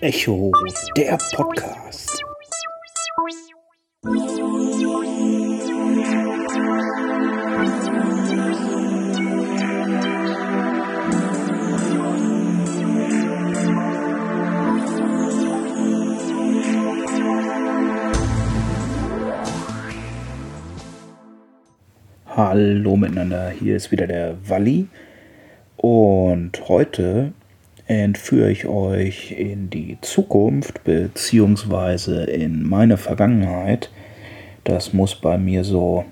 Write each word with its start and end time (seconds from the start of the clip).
Echo, 0.00 0.50
der 0.96 1.18
Podcast. 1.34 2.24
Hallo 22.26 22.96
miteinander, 22.96 23.50
hier 23.50 23.76
ist 23.76 23.92
wieder 23.92 24.06
der 24.06 24.36
Walli 24.48 24.88
und 25.76 26.66
heute 26.68 27.34
entführe 27.86 28.50
ich 28.50 28.66
euch 28.66 29.32
in 29.32 29.68
die 29.70 29.98
Zukunft 30.00 30.84
beziehungsweise 30.84 32.24
in 32.24 32.66
meine 32.66 32.96
Vergangenheit. 32.96 33.90
Das 34.64 34.92
muss 34.92 35.14
bei 35.14 35.36
mir 35.36 35.64
so 35.64 36.04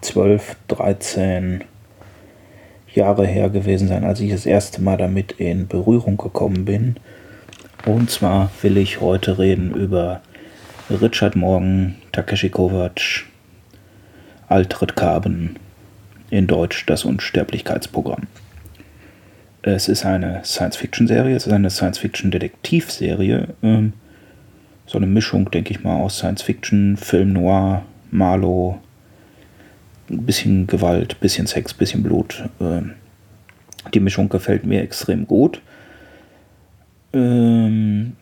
12, 0.00 0.56
13 0.68 1.64
Jahre 2.94 3.26
her 3.26 3.48
gewesen 3.48 3.88
sein, 3.88 4.04
als 4.04 4.20
ich 4.20 4.30
das 4.30 4.44
erste 4.44 4.82
Mal 4.82 4.98
damit 4.98 5.32
in 5.32 5.66
Berührung 5.66 6.18
gekommen 6.18 6.64
bin. 6.64 6.96
Und 7.86 8.10
zwar 8.10 8.50
will 8.60 8.76
ich 8.76 9.00
heute 9.00 9.38
reden 9.38 9.74
über 9.74 10.20
Richard 10.90 11.36
Morgan, 11.36 11.96
Takeshi 12.12 12.50
Kovacs, 12.50 13.22
Altritt 14.48 14.94
Carbon, 14.94 15.56
in 16.30 16.46
Deutsch 16.46 16.84
das 16.86 17.04
Unsterblichkeitsprogramm. 17.04 18.26
Es 19.62 19.88
ist 19.88 20.04
eine 20.04 20.44
Science-Fiction-Serie, 20.44 21.36
es 21.36 21.46
ist 21.46 21.52
eine 21.52 21.70
Science-Fiction-Detektivserie. 21.70 23.48
Ähm, 23.62 23.92
so 24.86 24.98
eine 24.98 25.06
Mischung, 25.06 25.50
denke 25.52 25.70
ich 25.70 25.84
mal, 25.84 26.00
aus 26.00 26.18
Science-Fiction, 26.18 26.96
Film 26.96 27.32
Noir, 27.32 27.82
Marlow, 28.10 28.80
ein 30.10 30.26
bisschen 30.26 30.66
Gewalt, 30.66 31.20
bisschen 31.20 31.46
Sex, 31.46 31.74
bisschen 31.74 32.02
Blut. 32.02 32.44
Ähm, 32.60 32.94
die 33.94 34.00
Mischung 34.00 34.28
gefällt 34.28 34.66
mir 34.66 34.82
extrem 34.82 35.28
gut. 35.28 35.62
Ähm, 37.12 38.16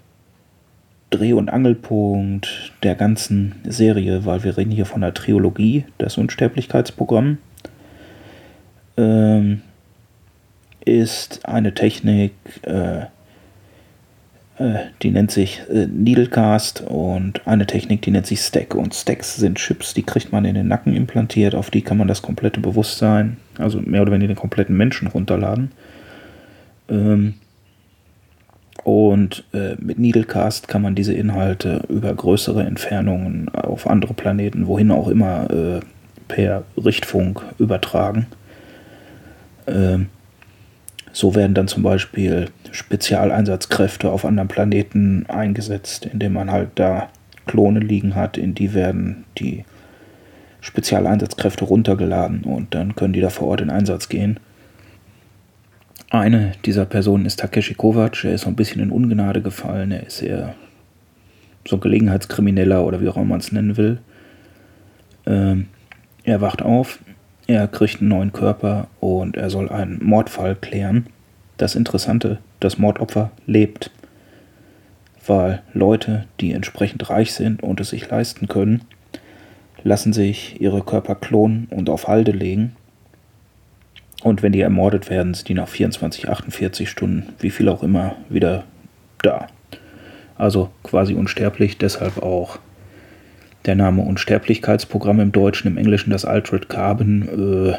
Dreh- 1.08 1.32
und 1.32 1.48
Angelpunkt 1.48 2.72
der 2.82 2.94
ganzen 2.94 3.56
Serie, 3.64 4.26
weil 4.26 4.44
wir 4.44 4.56
reden 4.56 4.70
hier 4.70 4.86
von 4.86 5.00
der 5.00 5.14
Trilogie, 5.14 5.86
das 5.98 6.18
Unsterblichkeitsprogramm, 6.18 7.38
ähm, 8.96 9.62
ist 10.84 11.46
eine 11.46 11.74
Technik, 11.74 12.32
äh, 12.62 13.00
äh, 14.60 14.86
die 15.02 15.10
nennt 15.10 15.30
sich 15.30 15.62
äh, 15.70 15.86
Needlecast 15.86 16.82
und 16.82 17.46
eine 17.46 17.66
Technik, 17.66 18.02
die 18.02 18.10
nennt 18.10 18.26
sich 18.26 18.40
Stack. 18.40 18.74
Und 18.74 18.94
Stacks 18.94 19.36
sind 19.36 19.58
Chips, 19.58 19.94
die 19.94 20.02
kriegt 20.02 20.32
man 20.32 20.44
in 20.44 20.54
den 20.54 20.68
Nacken 20.68 20.94
implantiert, 20.94 21.54
auf 21.54 21.70
die 21.70 21.82
kann 21.82 21.98
man 21.98 22.08
das 22.08 22.22
komplette 22.22 22.60
Bewusstsein, 22.60 23.38
also 23.58 23.80
mehr 23.80 24.02
oder 24.02 24.12
weniger 24.12 24.34
den 24.34 24.36
kompletten 24.36 24.76
Menschen 24.76 25.08
runterladen. 25.08 25.72
Ähm, 26.88 27.34
und 28.84 29.44
äh, 29.52 29.74
mit 29.78 29.98
Needlecast 29.98 30.68
kann 30.68 30.82
man 30.82 30.94
diese 30.94 31.12
Inhalte 31.12 31.82
über 31.88 32.14
größere 32.14 32.64
Entfernungen 32.64 33.48
auf 33.50 33.86
andere 33.86 34.14
Planeten, 34.14 34.66
wohin 34.66 34.90
auch 34.90 35.08
immer, 35.08 35.50
äh, 35.50 35.80
per 36.28 36.64
Richtfunk 36.76 37.42
übertragen. 37.58 38.26
Ähm, 39.66 40.08
so 41.12 41.34
werden 41.34 41.54
dann 41.54 41.68
zum 41.68 41.82
Beispiel 41.82 42.48
Spezialeinsatzkräfte 42.70 44.10
auf 44.10 44.24
anderen 44.24 44.48
Planeten 44.48 45.26
eingesetzt, 45.28 46.06
indem 46.06 46.34
man 46.34 46.50
halt 46.50 46.70
da 46.76 47.08
Klone 47.46 47.80
liegen 47.80 48.14
hat, 48.14 48.38
in 48.38 48.54
die 48.54 48.74
werden 48.74 49.24
die 49.38 49.64
Spezialeinsatzkräfte 50.60 51.64
runtergeladen 51.64 52.44
und 52.44 52.74
dann 52.74 52.94
können 52.94 53.12
die 53.12 53.20
da 53.20 53.30
vor 53.30 53.48
Ort 53.48 53.60
in 53.60 53.70
Einsatz 53.70 54.08
gehen. 54.08 54.38
Eine 56.10 56.52
dieser 56.64 56.86
Personen 56.86 57.24
ist 57.24 57.40
Takeshi 57.40 57.74
Kovac. 57.74 58.24
Er 58.24 58.34
ist 58.34 58.42
so 58.42 58.48
ein 58.48 58.56
bisschen 58.56 58.82
in 58.82 58.90
Ungnade 58.90 59.42
gefallen. 59.42 59.92
Er 59.92 60.06
ist 60.06 60.20
eher 60.22 60.54
so 61.66 61.76
ein 61.76 61.80
Gelegenheitskrimineller 61.80 62.84
oder 62.84 63.00
wie 63.00 63.08
auch 63.08 63.16
immer 63.16 63.26
man 63.26 63.40
es 63.40 63.52
nennen 63.52 63.76
will. 63.76 63.98
Ähm, 65.26 65.68
er 66.24 66.40
wacht 66.40 66.62
auf, 66.62 66.98
er 67.50 67.68
kriegt 67.68 68.00
einen 68.00 68.08
neuen 68.08 68.32
Körper 68.32 68.88
und 69.00 69.36
er 69.36 69.50
soll 69.50 69.68
einen 69.68 70.02
Mordfall 70.02 70.56
klären. 70.56 71.06
Das 71.56 71.74
Interessante, 71.74 72.38
das 72.60 72.78
Mordopfer 72.78 73.30
lebt, 73.46 73.90
weil 75.26 75.62
Leute, 75.74 76.24
die 76.40 76.52
entsprechend 76.52 77.10
reich 77.10 77.32
sind 77.34 77.62
und 77.62 77.80
es 77.80 77.90
sich 77.90 78.08
leisten 78.08 78.48
können, 78.48 78.82
lassen 79.82 80.12
sich 80.12 80.60
ihre 80.60 80.82
Körper 80.82 81.14
klonen 81.14 81.66
und 81.70 81.90
auf 81.90 82.08
Halde 82.08 82.32
legen 82.32 82.76
und 84.22 84.42
wenn 84.42 84.52
die 84.52 84.60
ermordet 84.60 85.08
werden, 85.08 85.34
sind 85.34 85.48
die 85.48 85.54
nach 85.54 85.68
24, 85.68 86.28
48 86.28 86.88
Stunden, 86.88 87.32
wie 87.38 87.50
viel 87.50 87.68
auch 87.68 87.82
immer, 87.82 88.16
wieder 88.28 88.64
da. 89.22 89.46
Also 90.36 90.70
quasi 90.82 91.14
unsterblich, 91.14 91.78
deshalb 91.78 92.22
auch 92.22 92.58
der 93.66 93.74
Name 93.74 94.02
Unsterblichkeitsprogramm 94.02 95.20
im 95.20 95.32
Deutschen, 95.32 95.68
im 95.68 95.76
Englischen 95.76 96.10
das 96.10 96.24
Altered 96.24 96.68
Carbon, 96.68 97.72
äh, 97.72 97.78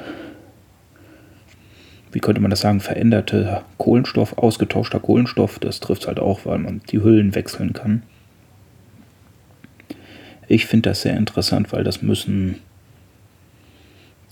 wie 2.12 2.20
könnte 2.20 2.42
man 2.42 2.52
das 2.52 2.62
sagen, 2.62 2.82
veränderter 2.82 3.64
Kohlenstoff, 3.78 4.38
ausgetauschter 4.38 5.00
Kohlenstoff, 5.00 5.60
das 5.60 5.80
trifft 5.80 6.04
es 6.04 6.08
halt 6.08 6.20
auch, 6.20 6.46
weil 6.46 6.60
man 6.60 6.82
die 6.90 7.02
Hüllen 7.02 7.36
wechseln 7.36 7.74
kann. 7.74 8.04
Ich 10.48 10.66
finde 10.66 10.90
das 10.90 11.02
sehr 11.02 11.16
interessant, 11.16 11.72
weil 11.72 11.84
das 11.84 12.02
müssen 12.02 12.56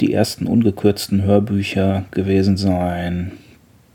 die 0.01 0.13
ersten 0.13 0.47
ungekürzten 0.47 1.23
Hörbücher 1.23 2.05
gewesen 2.11 2.57
sein, 2.57 3.31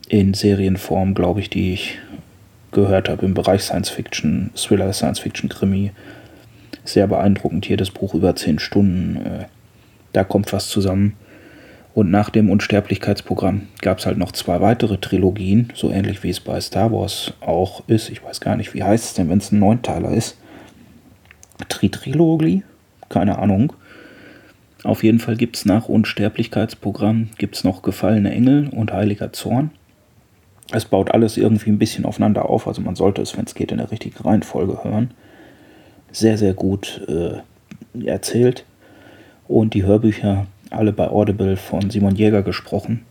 in 0.08 0.34
Serienform, 0.34 1.14
glaube 1.14 1.40
ich, 1.40 1.50
die 1.50 1.72
ich 1.72 1.98
gehört 2.72 3.08
habe 3.08 3.24
im 3.24 3.34
Bereich 3.34 3.62
Science 3.62 3.88
Fiction, 3.88 4.50
Thriller, 4.54 4.92
Science 4.92 5.20
Fiction, 5.20 5.48
Krimi. 5.48 5.92
Sehr 6.84 7.06
beeindruckend 7.06 7.66
hier 7.66 7.76
das 7.76 7.90
Buch 7.90 8.14
über 8.14 8.36
zehn 8.36 8.58
Stunden. 8.58 9.16
Äh, 9.16 9.44
da 10.12 10.24
kommt 10.24 10.52
was 10.52 10.68
zusammen. 10.68 11.16
Und 11.94 12.10
nach 12.10 12.30
dem 12.30 12.50
Unsterblichkeitsprogramm 12.50 13.68
gab 13.80 13.98
es 13.98 14.06
halt 14.06 14.18
noch 14.18 14.32
zwei 14.32 14.60
weitere 14.60 14.98
Trilogien, 14.98 15.72
so 15.74 15.90
ähnlich 15.90 16.24
wie 16.24 16.30
es 16.30 16.40
bei 16.40 16.60
Star 16.60 16.90
Wars 16.92 17.34
auch 17.40 17.84
ist. 17.86 18.10
Ich 18.10 18.24
weiß 18.24 18.40
gar 18.40 18.56
nicht, 18.56 18.74
wie 18.74 18.82
heißt 18.82 19.04
es 19.04 19.14
denn, 19.14 19.28
wenn 19.28 19.38
es 19.38 19.52
ein 19.52 19.60
Neunteiler 19.60 20.10
ist. 20.10 20.36
Tritrilogie? 21.68 22.64
Keine 23.08 23.38
Ahnung. 23.38 23.72
Auf 24.82 25.02
jeden 25.04 25.20
Fall 25.20 25.36
gibt 25.36 25.56
es 25.56 25.64
nach 25.64 25.88
Unsterblichkeitsprogramm 25.88 27.30
gibt's 27.38 27.64
noch 27.64 27.82
Gefallene 27.82 28.32
Engel 28.32 28.68
und 28.68 28.92
Heiliger 28.92 29.32
Zorn. 29.32 29.70
Es 30.72 30.84
baut 30.84 31.12
alles 31.12 31.36
irgendwie 31.36 31.70
ein 31.70 31.78
bisschen 31.78 32.04
aufeinander 32.04 32.48
auf, 32.48 32.66
also 32.66 32.82
man 32.82 32.96
sollte 32.96 33.22
es, 33.22 33.36
wenn 33.36 33.44
es 33.44 33.54
geht, 33.54 33.70
in 33.70 33.78
der 33.78 33.90
richtigen 33.90 34.22
Reihenfolge 34.22 34.82
hören. 34.82 35.12
Sehr, 36.14 36.38
sehr 36.38 36.54
gut 36.54 37.02
äh, 37.08 38.06
erzählt. 38.06 38.64
Und 39.48 39.74
die 39.74 39.82
Hörbücher 39.82 40.46
alle 40.70 40.92
bei 40.92 41.08
Audible 41.08 41.56
von 41.56 41.90
Simon 41.90 42.14
Jäger 42.14 42.42
gesprochen, 42.42 43.04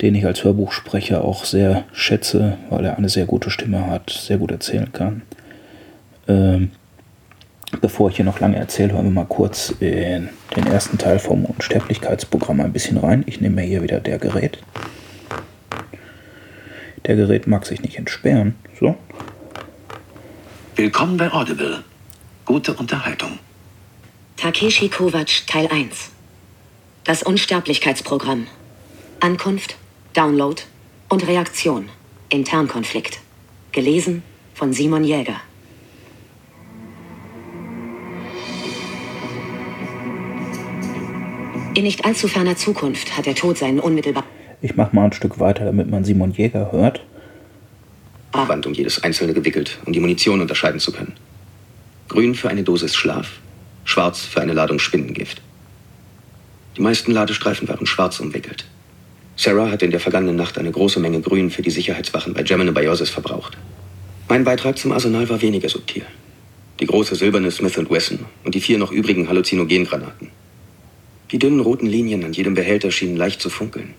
den 0.00 0.14
ich 0.14 0.24
als 0.26 0.44
Hörbuchsprecher 0.44 1.24
auch 1.24 1.44
sehr 1.44 1.84
schätze, 1.92 2.58
weil 2.70 2.84
er 2.84 2.98
eine 2.98 3.08
sehr 3.08 3.26
gute 3.26 3.50
Stimme 3.50 3.86
hat, 3.86 4.10
sehr 4.10 4.38
gut 4.38 4.50
erzählen 4.50 4.92
kann. 4.92 5.22
Ähm, 6.28 6.70
Bevor 7.80 8.10
ich 8.10 8.16
hier 8.16 8.24
noch 8.24 8.40
lange 8.40 8.56
erzähle, 8.56 8.92
hören 8.92 9.06
wir 9.06 9.10
mal 9.10 9.26
kurz 9.26 9.74
in 9.80 10.28
den 10.56 10.66
ersten 10.66 10.98
Teil 10.98 11.18
vom 11.18 11.44
Unsterblichkeitsprogramm 11.44 12.60
ein 12.60 12.72
bisschen 12.72 12.96
rein. 12.96 13.24
Ich 13.26 13.40
nehme 13.40 13.56
mir 13.56 13.62
hier 13.62 13.82
wieder 13.82 14.00
der 14.00 14.18
Gerät. 14.18 14.58
Der 17.04 17.16
Gerät 17.16 17.46
mag 17.46 17.66
sich 17.66 17.82
nicht 17.82 17.98
entsperren. 17.98 18.54
So. 18.78 18.94
Willkommen 20.76 21.16
bei 21.16 21.30
Audible. 21.32 21.82
Gute 22.46 22.74
Unterhaltung. 22.74 23.40
Takeshi 24.36 24.88
Kovac 24.88 25.48
Teil 25.48 25.66
1. 25.66 26.12
Das 27.02 27.24
Unsterblichkeitsprogramm. 27.24 28.46
Ankunft, 29.18 29.76
Download 30.14 30.62
und 31.08 31.26
Reaktion. 31.26 31.88
Internkonflikt. 32.28 33.18
Gelesen 33.72 34.22
von 34.54 34.72
Simon 34.72 35.02
Jäger. 35.02 35.40
In 41.74 41.82
nicht 41.82 42.04
allzu 42.04 42.28
ferner 42.28 42.56
Zukunft 42.56 43.18
hat 43.18 43.26
der 43.26 43.34
Tod 43.34 43.58
seinen 43.58 43.80
unmittelbar. 43.80 44.22
Ich 44.62 44.76
mache 44.76 44.94
mal 44.94 45.06
ein 45.06 45.12
Stück 45.12 45.40
weiter, 45.40 45.64
damit 45.64 45.90
man 45.90 46.04
Simon 46.04 46.30
Jäger 46.30 46.70
hört. 46.70 47.04
Band 48.30 48.66
um 48.66 48.72
jedes 48.72 49.02
einzelne 49.02 49.34
gewickelt, 49.34 49.80
um 49.84 49.92
die 49.92 49.98
Munition 49.98 50.40
unterscheiden 50.40 50.78
zu 50.78 50.92
können. 50.92 51.14
Grün 52.08 52.36
für 52.36 52.48
eine 52.48 52.62
Dosis 52.62 52.94
Schlaf, 52.94 53.40
schwarz 53.84 54.20
für 54.20 54.40
eine 54.40 54.52
Ladung 54.52 54.78
Spindengift. 54.78 55.42
Die 56.76 56.80
meisten 56.80 57.10
Ladestreifen 57.10 57.66
waren 57.66 57.86
schwarz 57.86 58.20
umwickelt. 58.20 58.64
Sarah 59.34 59.70
hat 59.70 59.82
in 59.82 59.90
der 59.90 59.98
vergangenen 59.98 60.36
Nacht 60.36 60.56
eine 60.56 60.70
große 60.70 61.00
Menge 61.00 61.20
Grün 61.20 61.50
für 61.50 61.62
die 61.62 61.70
Sicherheitswachen 61.70 62.32
bei 62.32 62.44
Gemini 62.44 62.70
Biosis 62.70 63.10
verbraucht. 63.10 63.56
Mein 64.28 64.44
Beitrag 64.44 64.78
zum 64.78 64.92
Arsenal 64.92 65.28
war 65.28 65.42
weniger 65.42 65.68
subtil. 65.68 66.06
Die 66.78 66.86
große 66.86 67.16
silberne 67.16 67.50
Smith 67.50 67.76
Wesson 67.90 68.20
und 68.44 68.54
die 68.54 68.60
vier 68.60 68.78
noch 68.78 68.92
übrigen 68.92 69.28
Halluzinogengranaten. 69.28 70.30
Die 71.32 71.40
dünnen 71.40 71.60
roten 71.60 71.86
Linien 71.86 72.24
an 72.24 72.32
jedem 72.32 72.54
Behälter 72.54 72.92
schienen 72.92 73.16
leicht 73.16 73.40
zu 73.40 73.50
funkeln, 73.50 73.94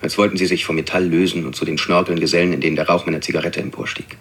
als 0.00 0.16
wollten 0.16 0.36
sie 0.36 0.46
sich 0.46 0.64
vom 0.64 0.76
Metall 0.76 1.06
lösen 1.06 1.44
und 1.44 1.56
zu 1.56 1.64
den 1.64 1.76
Schnorkeln 1.76 2.20
gesellen, 2.20 2.52
in 2.52 2.60
denen 2.60 2.76
der 2.76 2.86
Rauch 2.86 3.04
meiner 3.04 3.20
Zigarette 3.20 3.60
emporstieg. 3.60 4.16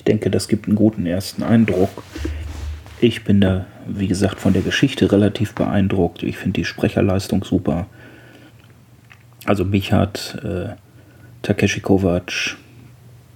Ich 0.00 0.04
denke, 0.04 0.30
das 0.30 0.48
gibt 0.48 0.66
einen 0.66 0.76
guten 0.76 1.04
ersten 1.04 1.42
Eindruck. 1.42 1.90
Ich 3.02 3.22
bin 3.22 3.42
da, 3.42 3.66
wie 3.86 4.08
gesagt, 4.08 4.40
von 4.40 4.54
der 4.54 4.62
Geschichte 4.62 5.12
relativ 5.12 5.54
beeindruckt. 5.54 6.22
Ich 6.22 6.38
finde 6.38 6.54
die 6.54 6.64
Sprecherleistung 6.64 7.44
super. 7.44 7.86
Also 9.44 9.66
mich 9.66 9.92
hat 9.92 10.38
äh, 10.42 10.70
Takeshi 11.42 11.80
Kovacs 11.80 12.56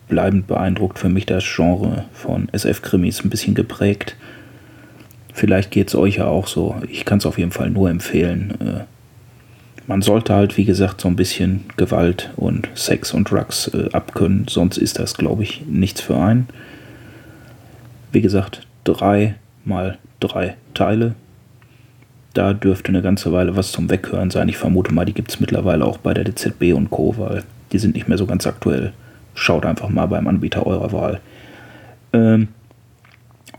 bleibend 0.08 0.46
beeindruckt. 0.46 0.98
Für 0.98 1.10
mich 1.10 1.26
das 1.26 1.44
Genre 1.44 2.06
von 2.14 2.48
SF-Krimis 2.48 3.22
ein 3.22 3.28
bisschen 3.28 3.54
geprägt. 3.54 4.16
Vielleicht 5.34 5.70
geht 5.70 5.88
es 5.88 5.94
euch 5.94 6.16
ja 6.16 6.28
auch 6.28 6.46
so. 6.46 6.76
Ich 6.88 7.04
kann 7.04 7.18
es 7.18 7.26
auf 7.26 7.36
jeden 7.36 7.52
Fall 7.52 7.68
nur 7.68 7.90
empfehlen. 7.90 8.54
Äh, 8.58 8.84
man 9.86 10.02
sollte 10.02 10.34
halt, 10.34 10.56
wie 10.56 10.64
gesagt, 10.64 11.00
so 11.00 11.08
ein 11.08 11.16
bisschen 11.16 11.64
Gewalt 11.76 12.30
und 12.36 12.68
Sex 12.74 13.12
und 13.12 13.30
Drugs 13.30 13.68
äh, 13.68 13.88
abkönnen, 13.92 14.46
sonst 14.48 14.78
ist 14.78 14.98
das, 14.98 15.14
glaube 15.14 15.42
ich, 15.42 15.64
nichts 15.66 16.00
für 16.00 16.16
einen. 16.16 16.48
Wie 18.12 18.22
gesagt, 18.22 18.66
drei 18.84 19.34
mal 19.64 19.98
drei 20.20 20.56
Teile. 20.74 21.14
Da 22.32 22.52
dürfte 22.52 22.88
eine 22.88 23.02
ganze 23.02 23.32
Weile 23.32 23.56
was 23.56 23.72
zum 23.72 23.90
Weghören 23.90 24.30
sein. 24.30 24.48
Ich 24.48 24.56
vermute 24.56 24.92
mal, 24.92 25.04
die 25.04 25.12
gibt 25.12 25.30
es 25.30 25.40
mittlerweile 25.40 25.84
auch 25.84 25.98
bei 25.98 26.14
der 26.14 26.24
DZB 26.24 26.74
und 26.74 26.90
Co., 26.90 27.14
weil 27.16 27.44
die 27.72 27.78
sind 27.78 27.94
nicht 27.94 28.08
mehr 28.08 28.18
so 28.18 28.26
ganz 28.26 28.46
aktuell. 28.46 28.92
Schaut 29.34 29.66
einfach 29.66 29.88
mal 29.88 30.06
beim 30.06 30.26
Anbieter 30.26 30.66
eurer 30.66 30.92
Wahl. 30.92 31.20
Ähm, 32.12 32.48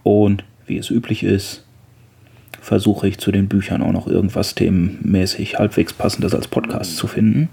und 0.04 0.44
wie 0.68 0.77
es 0.77 0.89
üblich 0.89 1.24
ist, 1.24 1.64
versuche 2.65 3.07
ich 3.07 3.19
zu 3.19 3.31
den 3.31 3.47
Büchern 3.47 3.83
auch 3.83 3.91
noch 3.91 4.07
irgendwas 4.07 4.56
themenmäßig 4.56 5.59
halbwegs 5.59 5.94
passendes 5.94 6.33
als 6.33 6.47
Podcast 6.47 6.97
zu 6.97 7.06
finden. 7.06 7.47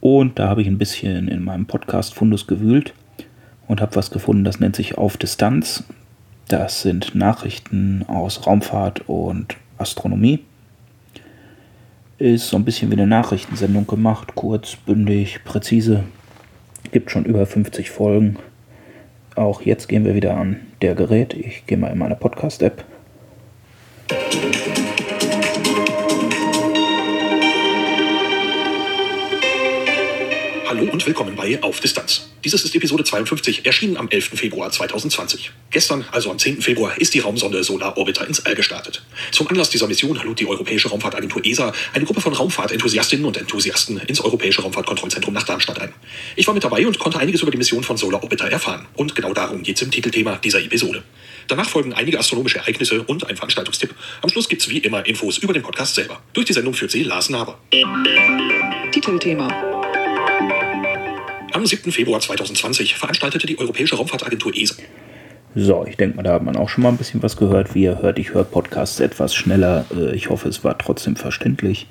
Und 0.00 0.38
da 0.38 0.48
habe 0.48 0.62
ich 0.62 0.68
ein 0.68 0.78
bisschen 0.78 1.28
in 1.28 1.44
meinem 1.44 1.66
Podcast-Fundus 1.66 2.46
gewühlt 2.46 2.94
und 3.68 3.82
habe 3.82 3.94
was 3.94 4.10
gefunden, 4.10 4.44
das 4.44 4.58
nennt 4.58 4.74
sich 4.74 4.96
Auf 4.96 5.18
Distanz. 5.18 5.84
Das 6.48 6.80
sind 6.80 7.14
Nachrichten 7.14 8.06
aus 8.08 8.46
Raumfahrt 8.46 9.06
und 9.06 9.58
Astronomie. 9.76 10.40
Ist 12.16 12.48
so 12.48 12.56
ein 12.56 12.64
bisschen 12.64 12.90
wie 12.90 12.94
eine 12.94 13.06
Nachrichtensendung 13.06 13.86
gemacht, 13.86 14.34
kurz, 14.34 14.76
bündig, 14.76 15.40
präzise. 15.44 16.04
Gibt 16.90 17.10
schon 17.10 17.26
über 17.26 17.44
50 17.44 17.90
Folgen. 17.90 18.38
Auch 19.36 19.62
jetzt 19.62 19.88
gehen 19.88 20.04
wir 20.04 20.14
wieder 20.14 20.36
an 20.36 20.60
der 20.82 20.94
Gerät. 20.94 21.34
Ich 21.34 21.66
gehe 21.66 21.78
mal 21.78 21.88
in 21.88 21.98
meine 21.98 22.16
Podcast-App. 22.16 22.84
Hallo 30.68 30.90
und 30.92 31.06
willkommen 31.06 31.36
bei 31.36 31.62
Auf 31.62 31.80
Distanz. 31.80 32.29
Dieses 32.42 32.64
ist 32.64 32.74
Episode 32.74 33.04
52, 33.04 33.66
erschienen 33.66 33.98
am 33.98 34.08
11. 34.08 34.30
Februar 34.34 34.70
2020. 34.70 35.50
Gestern, 35.70 36.06
also 36.10 36.30
am 36.30 36.38
10. 36.38 36.62
Februar, 36.62 36.98
ist 36.98 37.12
die 37.12 37.18
Raumsonde 37.18 37.62
Solar 37.62 37.98
Orbiter 37.98 38.26
ins 38.26 38.46
All 38.46 38.54
gestartet. 38.54 39.02
Zum 39.30 39.46
Anlass 39.48 39.68
dieser 39.68 39.86
Mission 39.86 40.18
lud 40.24 40.40
die 40.40 40.46
Europäische 40.46 40.88
Raumfahrtagentur 40.88 41.44
ESA 41.44 41.74
eine 41.92 42.06
Gruppe 42.06 42.22
von 42.22 42.32
Raumfahrtenthusiastinnen 42.32 43.26
und 43.26 43.36
Enthusiasten 43.36 43.98
ins 43.98 44.22
Europäische 44.22 44.62
Raumfahrtkontrollzentrum 44.62 45.34
nach 45.34 45.42
Darmstadt 45.42 45.82
ein. 45.82 45.92
Ich 46.34 46.46
war 46.46 46.54
mit 46.54 46.64
dabei 46.64 46.86
und 46.86 46.98
konnte 46.98 47.18
einiges 47.18 47.42
über 47.42 47.50
die 47.50 47.58
Mission 47.58 47.84
von 47.84 47.98
Solar 47.98 48.22
Orbiter 48.22 48.50
erfahren. 48.50 48.86
Und 48.94 49.14
genau 49.14 49.34
darum 49.34 49.62
geht 49.62 49.76
es 49.76 49.82
im 49.82 49.90
Titelthema 49.90 50.36
dieser 50.36 50.62
Episode. 50.62 51.02
Danach 51.46 51.68
folgen 51.68 51.92
einige 51.92 52.18
astronomische 52.18 52.56
Ereignisse 52.56 53.02
und 53.02 53.28
ein 53.28 53.36
Veranstaltungstipp. 53.36 53.94
Am 54.22 54.30
Schluss 54.30 54.48
gibt's 54.48 54.70
wie 54.70 54.78
immer 54.78 55.04
Infos 55.04 55.36
über 55.36 55.52
den 55.52 55.62
Podcast 55.62 55.94
selber. 55.94 56.22
Durch 56.32 56.46
die 56.46 56.54
Sendung 56.54 56.72
führt 56.72 56.90
sie 56.90 57.02
Lars 57.02 57.28
Naber. 57.28 57.58
Titelthema 58.92 59.79
am 61.52 61.66
7. 61.66 61.92
Februar 61.92 62.20
2020 62.20 62.94
veranstaltete 62.94 63.46
die 63.46 63.58
Europäische 63.58 63.96
Raumfahrtagentur 63.96 64.54
ESA. 64.54 64.76
So, 65.54 65.84
ich 65.84 65.96
denke 65.96 66.16
mal, 66.16 66.22
da 66.22 66.34
hat 66.34 66.44
man 66.44 66.56
auch 66.56 66.68
schon 66.68 66.84
mal 66.84 66.90
ein 66.90 66.96
bisschen 66.96 67.22
was 67.22 67.36
gehört. 67.36 67.74
Wie 67.74 67.82
ihr 67.82 68.00
hört, 68.00 68.18
ich 68.18 68.32
höre 68.34 68.44
Podcasts 68.44 69.00
etwas 69.00 69.34
schneller. 69.34 69.84
Äh, 69.94 70.14
ich 70.14 70.30
hoffe, 70.30 70.48
es 70.48 70.62
war 70.62 70.78
trotzdem 70.78 71.16
verständlich. 71.16 71.88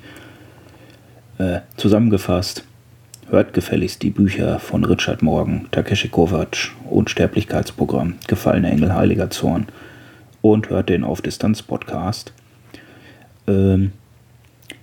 Äh, 1.38 1.60
zusammengefasst, 1.76 2.64
hört 3.28 3.52
gefälligst 3.52 4.02
die 4.02 4.10
Bücher 4.10 4.58
von 4.60 4.84
Richard 4.84 5.22
Morgan, 5.22 5.68
Takeshi 5.70 6.08
Kovacs, 6.08 6.70
Unsterblichkeitsprogramm, 6.88 8.16
Gefallene 8.26 8.70
Engel, 8.70 8.94
Heiliger 8.94 9.30
Zorn 9.30 9.66
und 10.42 10.70
hört 10.70 10.88
den 10.88 11.04
Auf 11.04 11.22
Distanz 11.22 11.62
Podcast. 11.62 12.32
Ähm, 13.46 13.92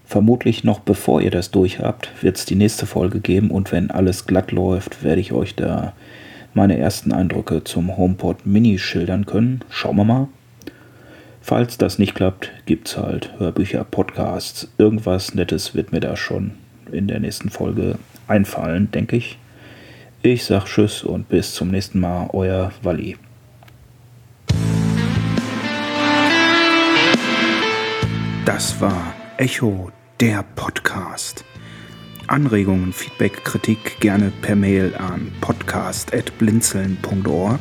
Vermutlich 0.08 0.64
noch 0.64 0.80
bevor 0.80 1.22
ihr 1.22 1.32
das 1.32 1.52
durch 1.52 1.80
habt, 1.80 2.24
wird 2.24 2.38
es 2.38 2.46
die 2.46 2.56
nächste 2.56 2.86
Folge 2.86 3.20
geben 3.20 3.52
und 3.52 3.74
wenn 3.74 3.92
alles 3.92 4.26
glatt 4.26 4.54
läuft, 4.54 5.04
werde 5.04 5.20
ich 5.20 5.34
euch 5.34 5.54
da 5.56 5.92
meine 6.54 6.78
ersten 6.78 7.12
Eindrücke 7.12 7.66
zum 7.66 7.98
HomePod 7.98 8.46
Mini 8.46 8.80
schildern 8.80 9.26
können. 9.26 9.66
Schauen 9.70 9.98
wir 9.98 10.06
mal. 10.06 10.28
Falls 11.42 11.78
das 11.78 12.00
nicht 12.00 12.16
klappt, 12.16 12.52
gibt 12.66 12.88
es 12.88 12.98
halt 12.98 13.34
Hörbücher, 13.38 13.84
Podcasts, 13.84 14.70
irgendwas 14.78 15.36
Nettes 15.36 15.76
wird 15.76 15.92
mir 15.92 16.00
da 16.00 16.16
schon 16.16 16.52
in 16.90 17.10
der 17.10 17.20
nächsten 17.20 17.50
Folge 17.50 18.00
einfallen, 18.30 18.90
denke 18.92 19.18
ich. 19.18 19.38
Ich 20.22 20.46
sag 20.46 20.66
Tschüss 20.66 21.04
und 21.04 21.28
bis 21.28 21.54
zum 21.54 21.68
nächsten 21.68 22.00
Mal, 22.00 22.30
euer 22.32 22.72
Walli. 22.82 23.18
Das 28.46 28.80
war 28.80 29.14
Echo 29.38 29.92
der 30.20 30.44
Podcast. 30.56 31.46
Anregungen, 32.26 32.92
Feedback, 32.92 33.46
Kritik 33.46 34.00
gerne 34.00 34.32
per 34.42 34.56
Mail 34.56 34.96
an 34.96 35.32
podcast.blinzeln.org 35.42 37.60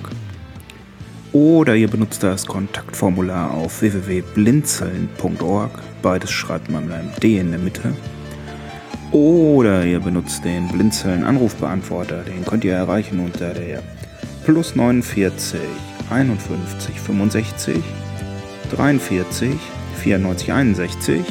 oder 1.32 1.76
ihr 1.76 1.88
benutzt 1.88 2.22
das 2.22 2.46
Kontaktformular 2.46 3.50
auf 3.50 3.82
www.blinzeln.org. 3.82 5.70
Beides 6.00 6.30
schreibt 6.30 6.70
man 6.70 6.86
mit 6.86 6.94
einem 6.94 7.12
D 7.22 7.38
in 7.38 7.50
der 7.50 7.60
Mitte. 7.60 7.92
Oder 9.12 9.84
ihr 9.84 10.00
benutzt 10.00 10.42
den 10.42 10.68
Blinzeln 10.68 11.24
Anrufbeantworter. 11.24 12.22
Den 12.22 12.46
könnt 12.46 12.64
ihr 12.64 12.72
erreichen 12.72 13.20
unter 13.20 13.52
der 13.52 13.82
plus 14.46 14.74
49 14.74 15.60
51 16.08 17.00
65 17.00 17.84
43 18.70 19.50
94 19.98 20.52
61 20.52 21.22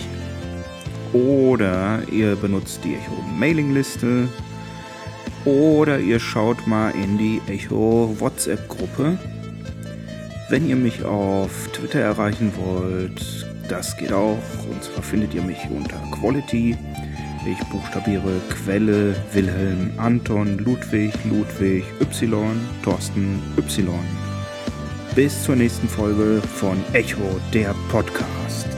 oder 1.16 2.02
ihr 2.12 2.36
benutzt 2.36 2.82
die 2.84 2.96
Echo 2.96 3.22
Mailingliste. 3.38 4.28
Oder 5.46 6.00
ihr 6.00 6.20
schaut 6.20 6.68
mal 6.68 6.92
in 6.92 7.18
die 7.18 7.42
Echo 7.48 8.14
WhatsApp-Gruppe. 8.20 9.18
Wenn 10.50 10.68
ihr 10.68 10.76
mich 10.76 11.06
auf 11.06 11.70
Twitter 11.72 12.02
erreichen 12.02 12.52
wollt, 12.58 13.46
das 13.70 13.96
geht 13.96 14.12
auch. 14.12 14.38
Und 14.70 14.84
zwar 14.84 15.04
findet 15.04 15.34
ihr 15.34 15.42
mich 15.42 15.60
unter 15.70 15.98
Quality. 16.12 16.76
Ich 17.48 17.68
buchstabiere 17.70 18.42
Quelle, 18.50 19.16
Wilhelm, 19.34 19.92
Anton, 19.98 20.58
Ludwig, 20.58 21.14
Ludwig, 21.26 21.84
Y, 22.02 22.60
Thorsten, 22.84 23.42
Y. 23.58 23.88
Bis 25.16 25.44
zur 25.44 25.56
nächsten 25.56 25.88
Folge 25.88 26.42
von 26.42 26.78
Echo, 26.94 27.40
der 27.54 27.74
Podcast. 27.90 28.75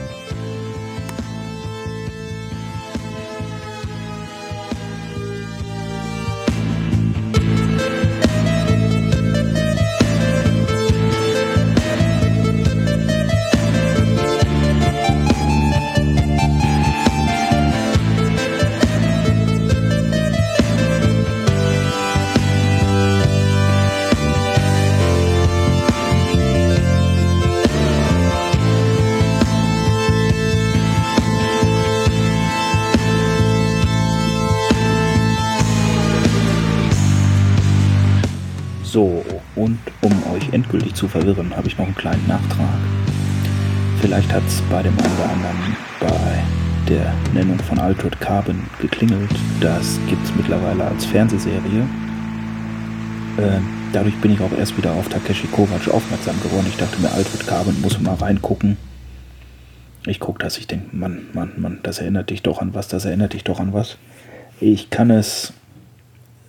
So, 38.98 39.24
und 39.56 39.78
um 40.02 40.12
euch 40.34 40.52
endgültig 40.54 40.96
zu 40.96 41.08
verwirren, 41.08 41.56
habe 41.56 41.68
ich 41.68 41.78
noch 41.78 41.86
einen 41.86 41.94
kleinen 41.94 42.26
Nachtrag. 42.28 42.80
Vielleicht 44.02 44.34
hat 44.34 44.42
es 44.48 44.60
bei 44.72 44.82
dem 44.82 44.98
einen 44.98 45.14
oder 45.20 45.30
anderen 45.30 45.78
bei 46.00 46.44
der 46.90 47.14
Nennung 47.32 47.60
von 47.60 47.78
Altered 47.78 48.20
Carbon 48.20 48.60
geklingelt. 48.82 49.30
Das 49.62 50.00
gibt 50.08 50.26
es 50.26 50.34
mittlerweile 50.36 50.84
als 50.86 51.06
Fernsehserie. 51.06 51.88
Äh, 53.38 53.60
dadurch 53.94 54.16
bin 54.16 54.34
ich 54.34 54.42
auch 54.42 54.58
erst 54.58 54.76
wieder 54.76 54.94
auf 54.94 55.08
Takeshi 55.10 55.46
Kovacs 55.46 55.88
aufmerksam 55.88 56.42
geworden. 56.42 56.66
Ich 56.68 56.78
dachte 56.78 57.00
mir, 57.00 57.12
Altered 57.12 57.46
Carbon 57.46 57.80
muss 57.82 58.02
mal 58.02 58.16
reingucken. 58.16 58.78
Ich 60.08 60.20
gucke 60.20 60.40
das, 60.40 60.58
ich 60.58 60.66
denke, 60.66 60.96
Mann, 60.96 61.28
Mann, 61.34 61.52
Mann, 61.58 61.82
das 61.84 62.00
erinnert 62.00 62.32
dich 62.32 62.42
doch 62.42 62.64
an 62.64 62.74
was, 62.74 62.88
das 62.88 63.06
erinnert 63.06 63.34
dich 63.34 63.44
doch 63.44 63.60
an 63.60 63.74
was. 63.74 64.00
Ich 64.60 64.90
kann 64.90 65.12
es 65.12 65.54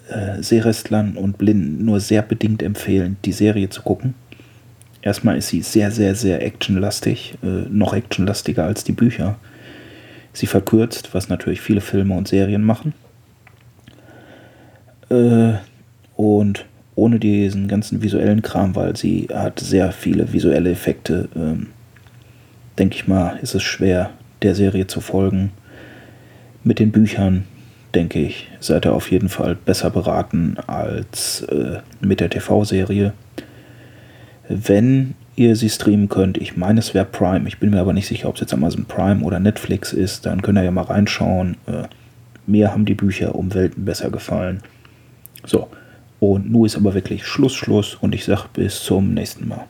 äh, 0.08 0.42
Seerestlern 0.42 1.16
und 1.16 1.38
Blinden 1.38 1.84
nur 1.84 2.00
sehr 2.00 2.22
bedingt 2.22 2.62
empfehlen, 2.62 3.16
die 3.24 3.32
Serie 3.32 3.68
zu 3.68 3.82
gucken. 3.82 4.14
Erstmal 5.02 5.36
ist 5.36 5.48
sie 5.48 5.62
sehr, 5.62 5.90
sehr, 5.90 6.14
sehr 6.14 6.44
actionlastig, 6.44 7.38
äh, 7.42 7.68
noch 7.70 7.94
actionlastiger 7.94 8.64
als 8.64 8.84
die 8.84 8.92
Bücher. 8.92 9.38
Sie 10.32 10.46
verkürzt, 10.46 11.14
was 11.14 11.28
natürlich 11.28 11.60
viele 11.60 11.80
Filme 11.80 12.14
und 12.16 12.28
Serien 12.28 12.64
machen. 12.64 12.94
Äh, 15.10 15.54
und 16.16 16.66
ohne 16.94 17.18
diesen 17.20 17.68
ganzen 17.68 18.02
visuellen 18.02 18.42
Kram, 18.42 18.74
weil 18.74 18.96
sie 18.96 19.28
hat 19.32 19.60
sehr 19.60 19.92
viele 19.92 20.32
visuelle 20.32 20.70
Effekte, 20.70 21.28
ähm, 21.36 21.68
denke 22.78 22.96
ich 22.96 23.06
mal, 23.06 23.38
ist 23.40 23.54
es 23.54 23.62
schwer, 23.62 24.10
der 24.42 24.54
Serie 24.54 24.86
zu 24.86 25.00
folgen. 25.00 25.52
Mit 26.64 26.80
den 26.80 26.90
Büchern, 26.90 27.44
denke 27.94 28.20
ich, 28.20 28.48
seid 28.60 28.86
ihr 28.86 28.92
auf 28.92 29.10
jeden 29.10 29.28
Fall 29.28 29.54
besser 29.54 29.90
beraten 29.90 30.56
als 30.66 31.42
äh, 31.42 31.78
mit 32.00 32.20
der 32.20 32.30
TV-Serie. 32.30 33.12
Wenn 34.48 35.14
ihr 35.36 35.56
sie 35.56 35.68
streamen 35.68 36.08
könnt, 36.08 36.38
ich 36.38 36.56
meine, 36.56 36.80
es 36.80 36.94
wäre 36.94 37.04
Prime, 37.04 37.46
ich 37.46 37.58
bin 37.58 37.70
mir 37.70 37.80
aber 37.80 37.92
nicht 37.92 38.08
sicher, 38.08 38.28
ob 38.28 38.34
es 38.34 38.40
jetzt 38.40 38.54
Amazon 38.54 38.86
Prime 38.86 39.22
oder 39.24 39.38
Netflix 39.40 39.92
ist, 39.92 40.26
dann 40.26 40.42
könnt 40.42 40.58
ihr 40.58 40.64
ja 40.64 40.70
mal 40.70 40.82
reinschauen. 40.82 41.56
Äh, 41.66 41.84
mir 42.46 42.72
haben 42.72 42.84
die 42.84 42.94
Bücher 42.94 43.34
um 43.34 43.54
Welten 43.54 43.84
besser 43.84 44.10
gefallen. 44.10 44.62
So, 45.44 45.68
und 46.20 46.50
nun 46.50 46.66
ist 46.66 46.76
aber 46.76 46.94
wirklich 46.94 47.26
Schluss, 47.26 47.54
Schluss 47.54 47.94
und 47.94 48.14
ich 48.14 48.24
sage 48.24 48.48
bis 48.52 48.82
zum 48.82 49.14
nächsten 49.14 49.48
Mal. 49.48 49.66